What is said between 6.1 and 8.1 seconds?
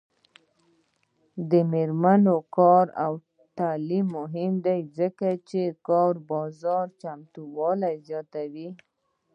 بازار چمتووالي